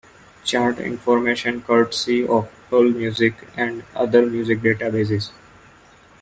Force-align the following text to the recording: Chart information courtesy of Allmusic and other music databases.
Chart 0.43 0.79
information 0.79 1.61
courtesy 1.61 2.25
of 2.25 2.51
Allmusic 2.71 3.35
and 3.55 3.83
other 3.93 4.25
music 4.25 4.61
databases. 4.61 5.29